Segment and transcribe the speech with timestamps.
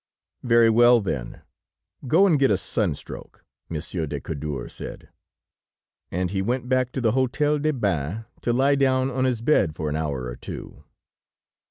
[0.41, 1.43] "Very well, then,
[2.07, 5.09] go and get a sunstroke," Monsieur de Cadour said;
[6.09, 9.75] and he went back to the Hôtel des Bains, to lie down on his bed
[9.75, 10.85] for an hour or two.